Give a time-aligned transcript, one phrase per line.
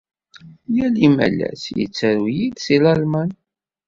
[0.75, 3.29] Yal imalas yettaru-yi-d seg Lalman.